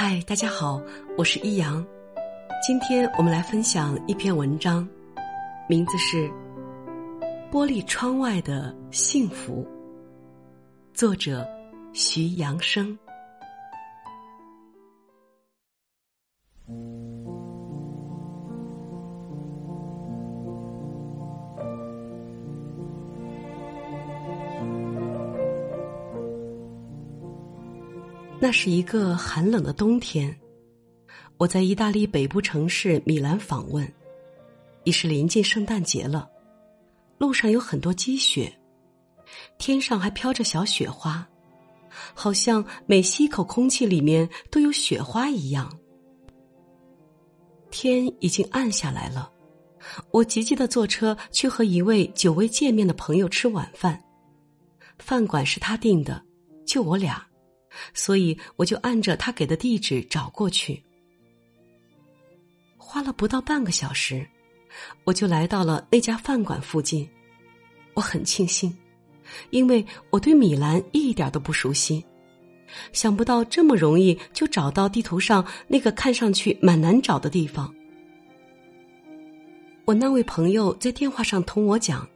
[0.00, 0.80] 嗨，大家好，
[1.16, 1.84] 我是依阳。
[2.64, 4.88] 今天我们来分享一篇文章，
[5.68, 6.28] 名字是
[7.50, 9.66] 《玻璃窗外的幸福》，
[10.96, 11.44] 作者
[11.92, 12.96] 徐阳生。
[28.48, 30.34] 那是一个寒冷的冬天，
[31.36, 33.86] 我在意大利北部城市米兰访问，
[34.84, 36.26] 已是临近圣诞节了。
[37.18, 38.50] 路上有很多积雪，
[39.58, 41.28] 天上还飘着小雪花，
[42.14, 45.70] 好像每吸一口空气里面都有雪花一样。
[47.70, 49.30] 天已经暗下来了，
[50.10, 54.02] 我急急的坐车去和一位久未见面的朋友吃晚饭，
[54.98, 56.24] 饭馆是他订的，
[56.64, 57.27] 就我俩。
[57.94, 60.82] 所以我就按着他给的地址找过去，
[62.76, 64.26] 花了不到半个小时，
[65.04, 67.08] 我就来到了那家饭馆附近。
[67.94, 68.72] 我很庆幸，
[69.50, 72.04] 因为我对米兰一点都不熟悉，
[72.92, 77.74] 想不到这么容易就找到地图上那个看上去蛮难找的地方。
[79.84, 82.08] 我那位朋友在电话上同我讲，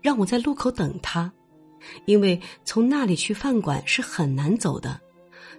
[0.00, 1.30] 让我在路口等他。
[2.06, 5.00] 因为从那里去饭馆是很难走的，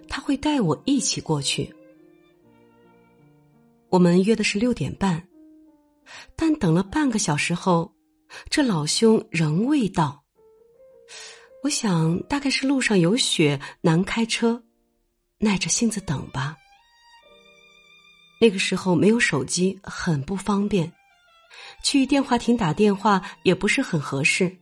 [0.08, 1.72] 他会带我一起过去。
[3.90, 5.26] 我们约的是六点半，
[6.36, 7.94] 但等了半个小时后，
[8.50, 10.22] 这老兄仍未到。
[11.62, 14.62] 我想大概是路上有雪难开车，
[15.38, 16.56] 耐着性子等吧。
[18.40, 20.92] 那个时候没有手机，很不方便，
[21.82, 24.56] 去电话亭打电话也不是很合适。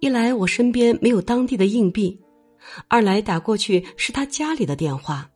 [0.00, 2.20] 一来我身边没有当地的硬币，
[2.88, 5.30] 二来打过去是他家里的电话。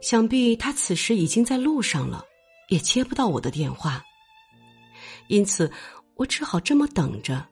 [0.00, 2.24] 想必他此时已经在路上了，
[2.68, 4.02] 也接不到我的电话，
[5.26, 5.70] 因此
[6.14, 7.44] 我只好这么等着。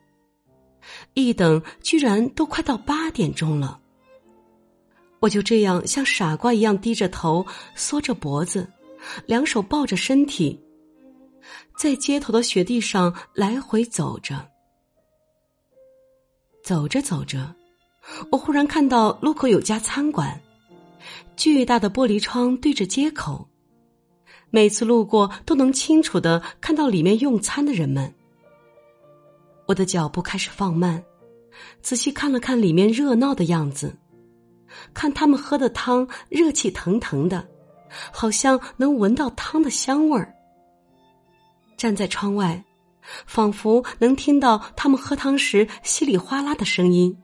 [1.14, 3.80] 一等居然都快到八点钟了，
[5.18, 8.70] 我就这样像傻瓜一样低着头，缩着脖子，
[9.26, 10.60] 两手抱着身体，
[11.76, 14.48] 在街头的雪地上来回走着。
[16.62, 17.52] 走着走着，
[18.30, 20.40] 我忽然看到路口有家餐馆，
[21.36, 23.48] 巨大的玻璃窗对着街口，
[24.50, 28.12] 每次路过都能清楚的看到里面用餐的人们。
[29.66, 31.02] 我的脚步开始放慢，
[31.82, 33.96] 仔细看了看里面热闹的样子，
[34.94, 37.46] 看他们喝的汤热气腾腾的，
[38.12, 40.34] 好像能闻到汤的香味儿。
[41.76, 42.62] 站在窗外。
[43.24, 47.16] 仿佛能听到他们喝汤时稀里哗啦的声音，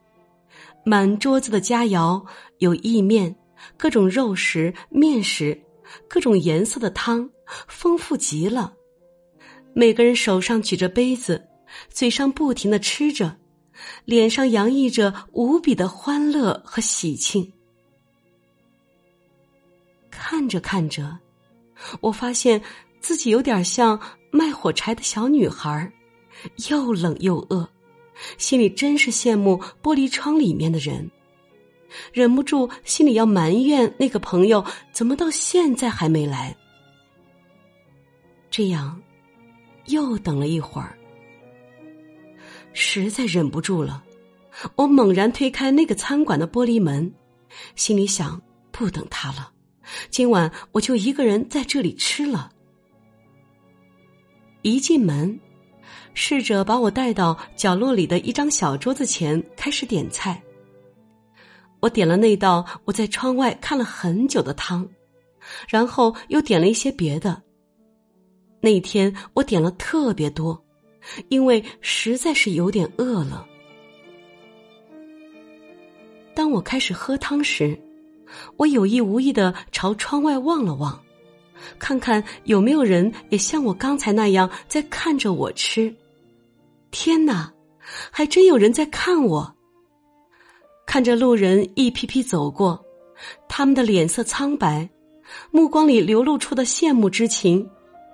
[0.84, 2.25] 满桌子的佳肴，
[2.59, 3.34] 有意面、
[3.76, 5.60] 各种肉食、面食，
[6.09, 7.28] 各种颜色的汤，
[7.69, 8.72] 丰富极了。
[9.75, 11.42] 每个人手上举着杯子，
[11.88, 13.37] 嘴上不停的吃着，
[14.04, 17.53] 脸上洋溢着无比的欢乐和喜庆。
[20.10, 21.19] 看着看着，
[22.00, 22.60] 我发现
[23.00, 24.00] 自己有点像。
[24.34, 25.92] 卖火柴的小女孩，
[26.71, 27.69] 又冷又饿，
[28.38, 31.10] 心里真是羡慕玻璃窗里面的人，
[32.12, 36.56] 忍不住心里要埋怨那个朋友怎么到现在还没来。
[38.50, 39.00] 这样，
[39.87, 40.97] 又等了一会儿，
[42.72, 44.05] 实在忍不住了，
[44.77, 47.12] 我猛然推开那个餐馆的玻璃门，
[47.77, 48.41] 心里想：
[48.71, 49.50] 不等他了，
[50.10, 52.53] 今晚我就一个人在这里吃了。
[54.60, 55.41] 一进门，
[56.15, 60.41] 侍者把我带到角落里的一张小桌子前，开始点菜。
[61.81, 64.89] 我点了那道我在窗外看了很久的汤，
[65.69, 67.43] 然后又点了一些别的。
[68.61, 70.62] 那天我点了特别多，
[71.28, 73.47] 因为实在是有点饿了。
[76.34, 77.77] 当我开始喝汤时，
[78.56, 81.03] 我有意无意的朝窗外望了望。
[81.78, 85.95] 看看有没有人也像我刚才那样在看着我吃。
[86.92, 87.53] 天哪，
[88.12, 89.56] 还真有人在看我。
[90.86, 92.80] 看着路人一批批走过，
[93.48, 94.89] 他们的脸色苍白，
[95.50, 97.68] 目光里流露出的羡慕之情，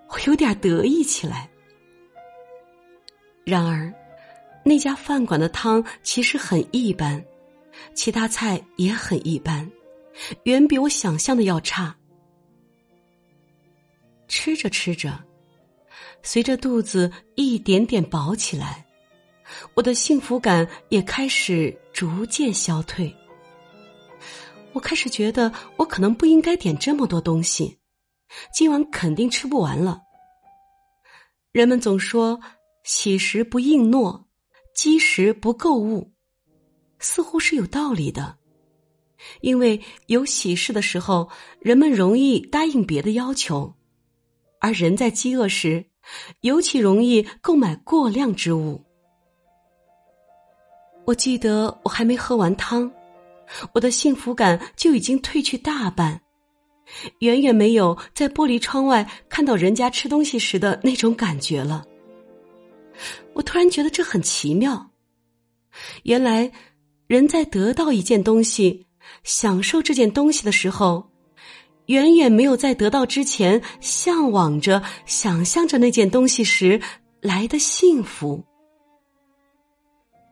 [0.09, 1.51] 我有点得意起来。
[3.45, 3.93] 然而，
[4.65, 7.23] 那家饭馆的汤其实很一般，
[7.95, 9.69] 其他菜也很一般，
[10.45, 11.95] 远比我想象的要差。
[14.29, 15.19] 吃着吃着，
[16.23, 18.85] 随着肚子一点点饱起来，
[19.75, 23.15] 我的幸福感也开始逐渐消退。
[24.73, 27.79] 我开始觉得我可能不应该点这么多东西，
[28.53, 30.03] 今晚肯定吃不完了。
[31.51, 32.39] 人们总说
[32.85, 34.29] “喜食不应诺，
[34.75, 36.13] 积食不购物”，
[37.01, 38.37] 似乎是有道理的。
[39.41, 43.75] 因为有喜事的时候，人们容易答应别的要求，
[44.61, 45.87] 而人在饥饿时，
[46.41, 48.85] 尤其容易购买过量之物。
[51.05, 52.91] 我记得我还没喝完汤。
[53.73, 56.21] 我的幸福感就已经褪去大半，
[57.21, 61.83] 远远没有在玻璃窗外看到人家吃东西时的那种感觉了。
[63.33, 64.91] 我突然觉得这很奇妙。
[66.03, 66.53] 原来，
[67.07, 68.87] 人在得到一件东西、
[69.25, 71.08] 享受这件东西的时候，
[71.89, 76.81] 远远没有在得到之前向往着、想象着那件东西时
[77.21, 78.43] 来的幸福，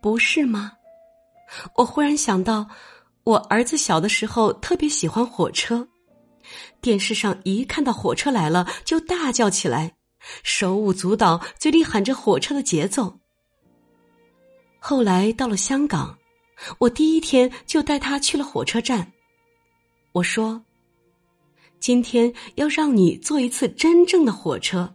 [0.00, 0.72] 不是吗？
[1.74, 2.66] 我忽然想到。
[3.26, 5.88] 我儿子小的时候特别喜欢火车，
[6.80, 9.96] 电视上一看到火车来了就大叫起来，
[10.44, 13.18] 手舞足蹈，嘴里喊着火车的节奏。
[14.78, 16.16] 后来到了香港，
[16.78, 19.12] 我第一天就带他去了火车站。
[20.12, 20.62] 我说
[21.86, 24.92] ：“今天要让你坐一次真正的火车。”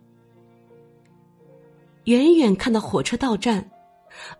[2.04, 3.66] 远远看到火车到站，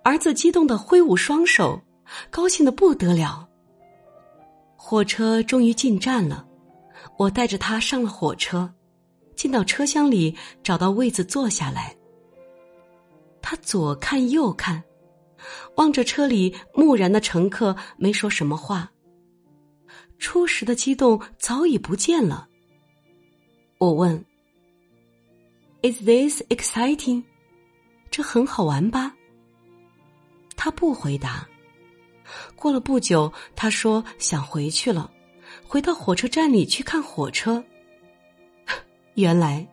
[0.04, 1.82] 儿子激动的挥舞双手，
[2.30, 3.48] 高兴的不得了。
[4.76, 6.46] 火车终于进站了，
[7.18, 8.70] 我带着他上了火车，
[9.34, 11.96] 进到车厢里，找到位子坐下来。
[13.42, 14.84] 他左看右看，
[15.78, 18.92] 望着车里木然的乘客，没说什么话。
[20.22, 22.48] 初时的激动早已不见了。
[23.80, 24.24] 我问
[25.82, 27.24] ：“Is this exciting？”
[28.12, 29.16] 这很好玩吧？
[30.56, 31.48] 他不回答。
[32.56, 35.12] 过了不久，他说想回去了，
[35.68, 37.62] 回到火车站里去看火车。
[39.16, 39.68] 原来，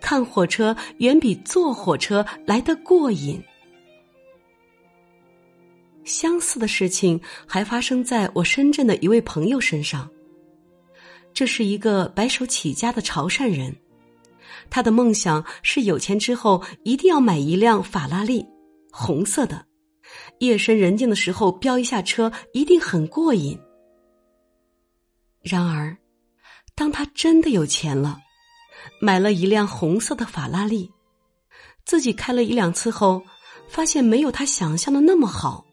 [0.00, 3.40] 看火车远比坐火车来得过瘾。
[6.06, 10.08] 相似的事情还发生在我深圳的一位朋友身上。
[11.34, 13.76] 这是一个白手起家的潮汕人，
[14.70, 18.46] 他的梦想是有钱之后一定要买一辆法拉利，
[18.90, 19.66] 红色的。
[20.38, 23.58] 夜深人静的时候，飙一下车一定很过瘾。
[25.42, 25.94] 然而，
[26.74, 28.18] 当他真的有钱了，
[29.00, 30.90] 买了一辆红色的法拉利，
[31.84, 33.22] 自己开了一两次后，
[33.68, 35.65] 发现没有他想象的那么好，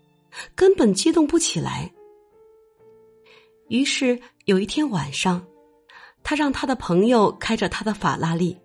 [0.56, 1.92] 根本激动不起来。
[3.70, 5.46] 于是有一天晚上，
[6.24, 8.58] 他让他的朋友开着他的法拉利，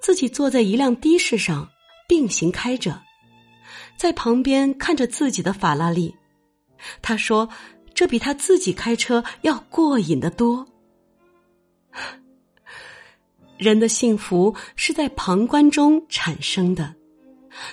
[0.00, 1.68] 自己坐在一辆的士上
[2.08, 3.00] 并行开着。
[3.96, 6.14] 在旁边看着自己的法拉利，
[7.02, 7.48] 他说
[7.94, 10.66] ：“这比他自己开车要过瘾的多。”
[13.58, 16.94] 人的幸福是在旁观中产生的，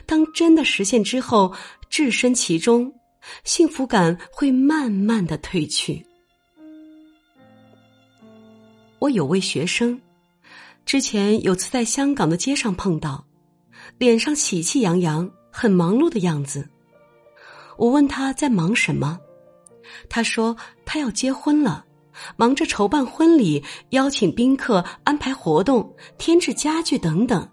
[0.06, 1.54] 当真的实现之后，
[1.90, 2.94] 置身其中，
[3.44, 6.06] 幸福感会慢慢的褪去。
[9.00, 10.00] 我有位学生，
[10.86, 13.26] 之前有次在香港的街上碰到，
[13.98, 15.30] 脸上喜气洋洋。
[15.50, 16.70] 很忙碌的样子，
[17.78, 19.20] 我问他在忙什么，
[20.08, 21.84] 他说他要结婚了，
[22.36, 27.50] 忙着筹办婚礼、邀请宾客、安排活动、添置家具等等，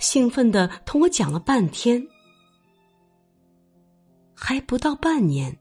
[0.00, 2.04] 兴奋的同我讲了半天。
[4.44, 5.56] 还不到半年，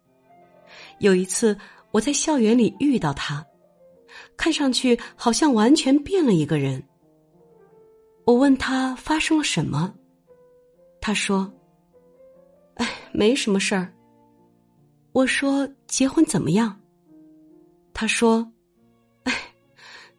[0.98, 1.56] 有一次
[1.92, 3.46] 我在校园里遇到他，
[4.36, 6.84] 看上去好像完全变了一个人。
[8.26, 9.94] 我问他发生了什么。
[11.00, 11.52] 他说
[12.76, 13.94] ：“哎，没什么事儿。”
[15.14, 16.80] 我说：“结婚怎么样？”
[17.94, 18.52] 他说
[19.26, 19.34] ：“哎，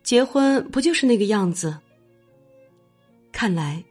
[0.04, 1.76] 结婚不就是那个样子？”
[3.33, 3.85] 看来，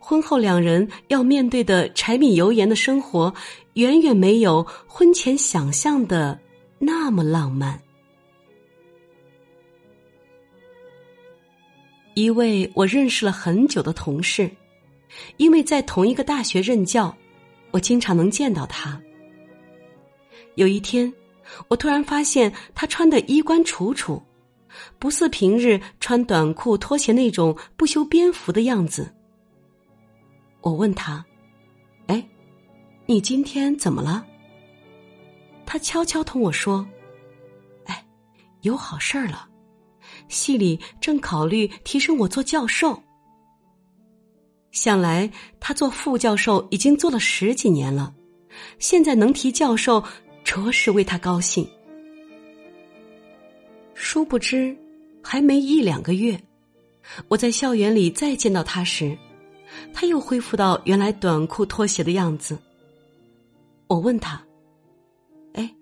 [0.00, 3.32] 婚后两人要面对的柴米油盐的生活，
[3.74, 6.36] 远远没有婚前想象的
[6.80, 7.80] 那么浪漫。
[12.14, 14.50] 一位我认识了很久的同事。
[15.38, 17.12] 因为在同一个大学任教，
[17.72, 19.00] 我经常能见到他。
[20.54, 21.12] 有一天，
[21.66, 24.22] 我突然发现他穿的衣冠楚楚，
[25.00, 29.12] 不似平日穿短裤拖鞋那种不修边幅的样子。
[30.60, 31.24] 我问他
[32.06, 32.28] ：“哎，
[33.06, 34.26] 你今天怎么了？”
[35.66, 36.86] 他悄悄同我说
[37.86, 38.04] ：“哎，
[38.62, 39.48] 有好事儿了，
[40.28, 43.00] 系里正考虑提升我做教授。”
[44.72, 48.14] 想来他做副教授已经做了十几年了，
[48.78, 50.02] 现在能提教授，
[50.44, 51.68] 着实为他高兴。
[53.94, 54.76] 殊不知，
[55.22, 56.40] 还没一两个月，
[57.28, 59.16] 我在校园里再见到他时，
[59.92, 62.58] 他又恢复到原来短裤拖鞋的样子。
[63.86, 64.42] 我问他
[65.54, 65.74] ：“哎，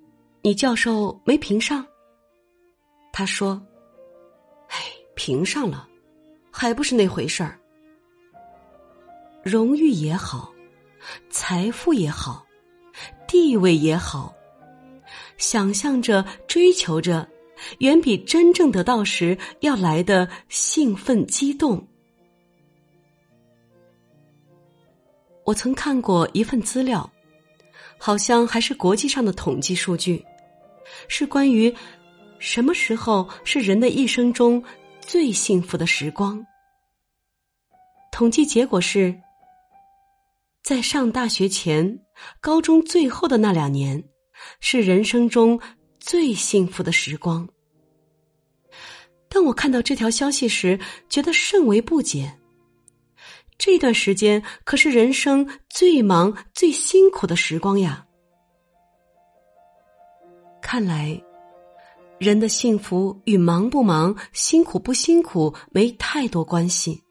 [0.42, 1.85] 你教授没评上？”
[3.12, 3.61] 他说
[4.68, 4.76] ：“哎，
[5.14, 5.88] 评上了，
[6.50, 7.59] 还不是那回事儿。
[9.42, 10.52] 荣誉也好，
[11.30, 12.47] 财富也好，
[13.26, 14.35] 地位也好，
[15.37, 17.28] 想象着、追求着。”
[17.80, 21.85] 远比真正得到时要来的兴奋激动。
[25.49, 27.11] 我曾看过一份资料，
[27.97, 30.23] 好像还是国际上的统计数据，
[31.09, 31.75] 是关于
[32.38, 34.62] 什么时候是人的一生中
[35.00, 36.45] 最幸福的时光。
[38.12, 39.19] 统计结果是，
[40.62, 41.99] 在上大学前、
[42.43, 44.05] 高中最后的那两年，
[44.61, 45.59] 是人生中。
[45.99, 47.47] 最幸福的时光。
[49.28, 50.78] 当我看到这条消息时，
[51.09, 52.38] 觉得甚为不解。
[53.59, 58.07] 这段时间可是人生最忙、最辛苦的时光呀！
[60.62, 61.21] 看来，
[62.19, 67.03] 人的幸福与忙不忙、辛苦不辛苦没太多关系，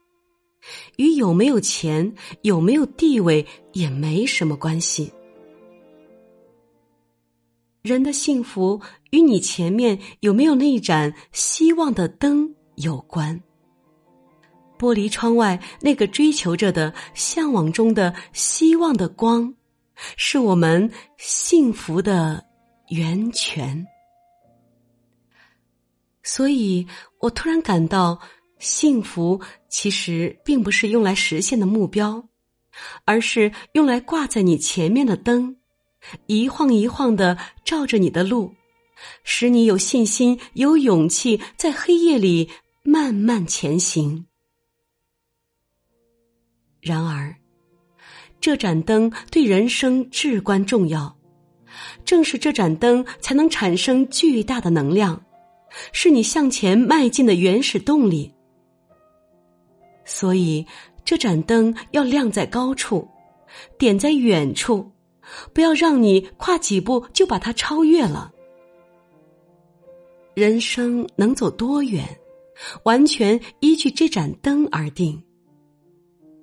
[0.96, 5.12] 与有没有钱、有没有地位也没什么关系。
[7.82, 13.42] 人的幸福与你前面有没有那一盏希望的灯有关。
[14.78, 19.54] 玻璃窗外那个追求着的、向往中的希望的光，
[20.16, 22.44] 是我们幸福的
[22.90, 23.86] 源泉。
[26.24, 26.86] 所以
[27.20, 28.20] 我突然感到，
[28.60, 32.28] 幸福其实并不是用来实现的目标，
[33.06, 35.56] 而是用来挂在你前面的灯。
[36.26, 38.54] 一晃一晃的照着你的路，
[39.24, 42.50] 使你有信心、有勇气，在黑夜里
[42.84, 44.26] 慢慢前行。
[46.88, 47.36] 然而，
[48.40, 51.16] 这盏灯对人生至关重要，
[52.06, 55.22] 正是这盏灯才能产生巨大的能量，
[55.92, 58.34] 是你向前迈进的原始动力。
[60.06, 60.66] 所以，
[61.04, 63.08] 这盏灯要亮在高处，
[63.78, 64.90] 点在远处。
[65.54, 68.32] 不要让你跨几步就把它超越了。
[70.34, 72.08] 人生能走多远，
[72.84, 75.22] 完全依据这盏灯而定。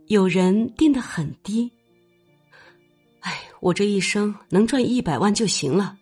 [0.08, 1.70] 有人定得很低，
[3.20, 5.96] 哎，我这一生能赚一百万就行了。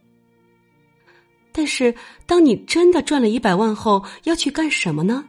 [1.52, 1.94] 但是，
[2.26, 5.28] 当你真的赚了一百万后，要去干什么呢？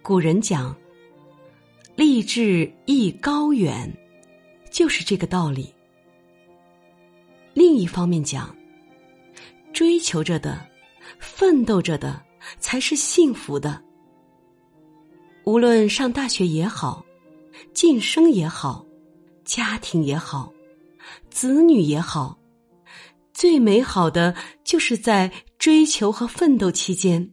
[0.00, 0.74] 古人讲
[1.96, 3.92] ：“立志亦高远”，
[4.70, 5.74] 就是这个道理。
[7.52, 8.54] 另一方面讲，
[9.72, 10.64] 追求着的、
[11.18, 12.22] 奋斗着的，
[12.60, 13.82] 才是幸福的。
[15.44, 17.04] 无论上大学也好，
[17.72, 18.84] 晋升也好，
[19.44, 20.52] 家庭也好，
[21.30, 22.38] 子女也好，
[23.32, 24.34] 最美好的
[24.64, 27.32] 就是在追求和奋斗期间，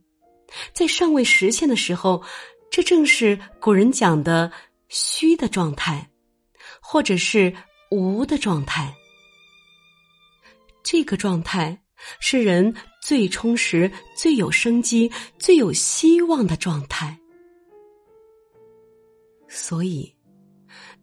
[0.73, 2.23] 在尚未实现的时候，
[2.71, 4.51] 这正是古人讲的
[4.89, 6.09] 虚的状态，
[6.81, 7.53] 或者是
[7.91, 8.93] 无的状态。
[10.83, 11.81] 这个状态
[12.19, 17.17] 是人最充实、最有生机、最有希望的状态。
[19.55, 20.11] 所以，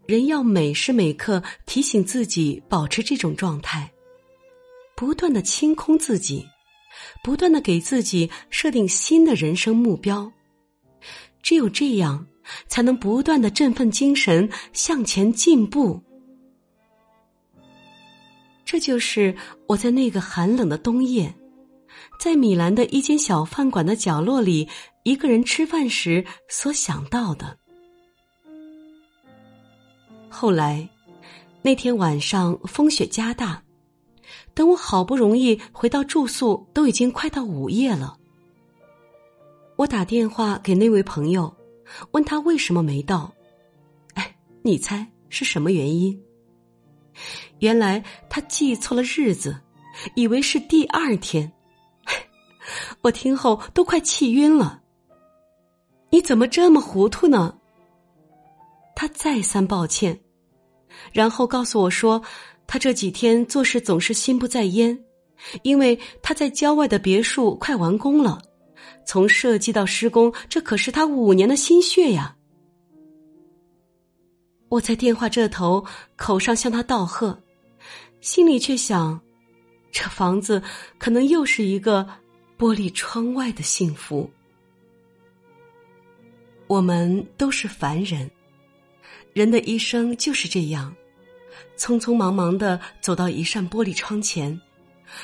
[0.07, 3.89] 人要每时每刻提醒自己保持这种状态，
[4.97, 6.45] 不断的清空自己，
[7.23, 10.31] 不断的给自己设定新的人生目标。
[11.43, 12.27] 只有这样，
[12.67, 16.03] 才能不断的振奋精神，向前进步。
[18.65, 19.33] 这就是
[19.69, 21.33] 我在那个寒冷的冬夜，
[22.19, 24.69] 在米兰的一间小饭馆的角落里，
[25.05, 27.60] 一个人吃饭时所想到的。
[30.31, 30.89] 后来，
[31.61, 33.61] 那天晚上风雪加大，
[34.55, 38.17] 等我好不容易回到住宿，都已经快到午夜了。
[39.77, 41.53] 我打电话给那位朋友，
[42.13, 43.33] 问他为什么没到。
[44.15, 46.19] 哎，你猜是什么原因？
[47.59, 49.61] 原来他记错了日子，
[50.15, 51.51] 以为是第二天。
[53.03, 54.81] 我听后都快气晕了。
[56.11, 57.59] 你怎么这么糊涂呢？
[59.01, 60.21] 他再三抱歉，
[61.11, 62.23] 然后告诉我说，
[62.67, 65.03] 他这几天做事总是心不在焉，
[65.63, 68.43] 因为他在郊外的别墅快完工了，
[69.07, 72.37] 从设计到施工，这可是他五年的心血呀。
[74.69, 75.83] 我在电话这头，
[76.17, 77.43] 口上向他道贺，
[78.21, 79.19] 心里却想：
[79.91, 80.63] 这房子
[80.99, 82.07] 可能又是一个
[82.59, 84.31] 玻璃窗外的幸福。
[86.67, 88.31] 我们都是凡人，
[89.33, 90.95] 人的一生就是这样，
[91.77, 94.61] 匆匆忙忙的走到一扇玻璃窗前，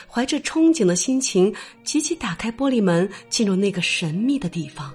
[0.09, 4.95] 怀着憧憬的心情，急急打开玻璃门，进入那个神秘的地方，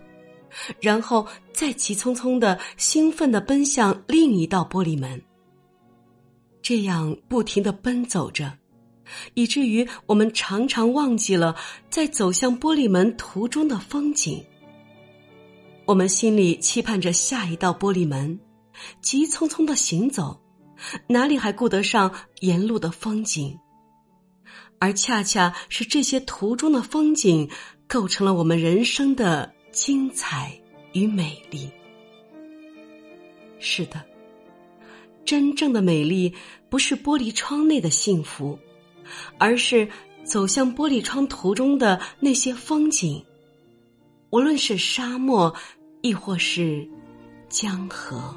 [0.80, 5.22] 然后再急匆匆的、兴奋的奔向另一道玻璃门。
[6.62, 8.54] 这样不停的奔走着，
[9.34, 11.56] 以至于我们常常忘记了
[11.90, 14.42] 在走向玻璃门途中的风景。
[15.86, 18.40] 我们心里期盼着下一道玻璃门，
[19.02, 20.42] 急匆匆的行走，
[21.08, 23.58] 哪里还顾得上沿路的风景？
[24.80, 27.50] 而恰恰是这些途中的风景，
[27.88, 30.60] 构成了我们人生的精彩
[30.94, 31.70] 与美丽。
[33.60, 34.04] 是的，
[35.24, 36.34] 真正的美丽
[36.68, 38.58] 不是玻璃窗内的幸福，
[39.38, 39.88] 而是
[40.24, 43.24] 走向玻璃窗途中的那些风景。
[44.32, 45.54] 无论是沙漠，
[46.02, 46.90] 亦或是
[47.50, 48.36] 江河。